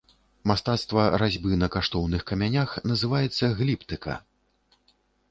[0.51, 4.15] Мастацтва разьбы на каштоўных камянях называецца гліптыка.